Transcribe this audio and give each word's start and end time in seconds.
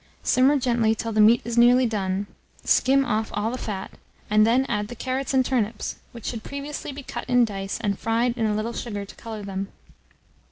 Simmer 0.23 0.57
gently 0.57 0.95
till 0.95 1.11
the 1.11 1.21
meat 1.21 1.41
is 1.45 1.59
nearly 1.59 1.85
done, 1.85 2.25
skim 2.63 3.05
off 3.05 3.29
all 3.35 3.51
the 3.51 3.57
fat, 3.59 3.91
and 4.31 4.47
then 4.47 4.65
add 4.67 4.87
the 4.87 4.95
carrots 4.95 5.31
and 5.31 5.45
turnips, 5.45 5.97
which 6.11 6.25
should 6.25 6.41
previously 6.41 6.91
be 6.91 7.03
cut 7.03 7.29
in 7.29 7.45
dice 7.45 7.77
and 7.79 7.99
fried 7.99 8.35
in 8.35 8.47
a 8.47 8.55
little 8.55 8.73
sugar 8.73 9.05
to 9.05 9.13
colour 9.15 9.43
them. 9.43 9.67